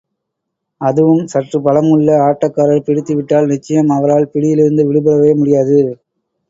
[0.81, 5.79] அதுவும் சற்று பலம் உள்ள ஆட்டக்காரர் பிடித்துவிட்டால், நிச்சயம் அவரால் பிடியிலிருந்து விடுபடவே முடியாது.